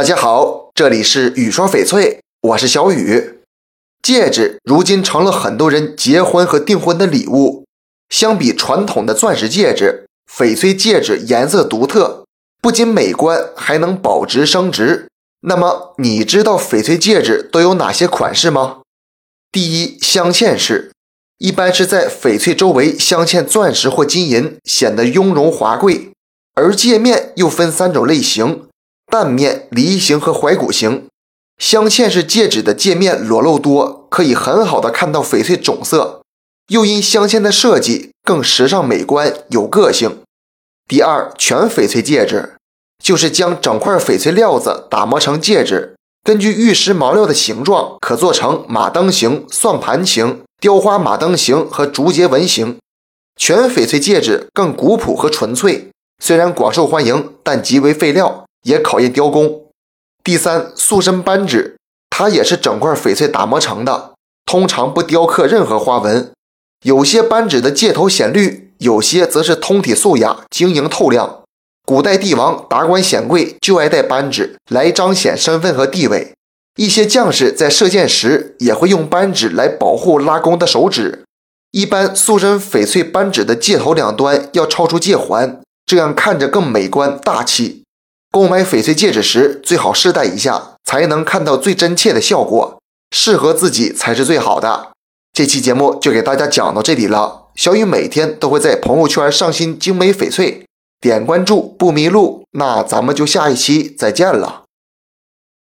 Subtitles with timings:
[0.00, 3.40] 大家好，这里是雨说翡翠，我是小雨。
[4.02, 7.66] 戒指如今成了很多人结婚和订婚的礼物。
[8.08, 12.24] 相比传统的钻石戒指，翡翠戒指颜色独特，
[12.62, 15.06] 不仅美观，还能保值升值。
[15.42, 18.78] 那么，你知道翡翠戒指都有哪些款式吗？
[19.52, 20.92] 第一，镶嵌式，
[21.36, 26.12] 一般是在翡翠周围镶嵌钻石或金银，显得雍容华贵。
[26.54, 28.62] 而戒面又分三种类型。
[29.10, 31.08] 蛋面、梨形和怀古形，
[31.58, 36.22] 镶嵌式戒指的戒面裸露多，可以很好的看到翡翠种色，
[36.68, 40.20] 又因镶嵌的设计更时尚美观有个性。
[40.86, 42.54] 第二，全翡翠戒指，
[43.02, 52.78] 就是将整块翡翠料子打磨成戒指，根据玉石毛料的形状，可做成马灯形、算盘形、雕花马灯形和竹节纹形。
[53.36, 55.90] 全翡翠戒指更古朴和纯粹，
[56.22, 58.44] 虽然广受欢迎，但极为费料。
[58.62, 59.66] 也考验雕工。
[60.22, 61.76] 第三，塑身扳指，
[62.10, 66.30] 它也是整块翡翠打磨成的，通常不雕刻任何花纹。
[66.84, 71.42] 有些扳指的戒头显绿，有些则是通体素雅、晶莹透亮。
[71.86, 76.34] 古代帝王、达官显贵就爱戴扳指来彰显身份和地位。
[76.76, 81.24] 一些将士在射箭时也会用扳指来保护拉弓的手指。
[81.72, 87.82] 一般塑身翡翠扳指的戒头两端要超出戒环，这样看着更美观大气。
[88.30, 92.78] 购买翡翠戒指时，最好试戴一下，才能看到最真切的效果。
[93.10, 94.92] 适合自己才是最好的。
[95.32, 97.48] 这期节目就给大家讲到这里了。
[97.56, 100.64] 小雨每天都会在朋友圈上新精美翡翠，
[101.00, 102.44] 点关注不迷路。
[102.52, 104.62] 那咱们就下一期再见了。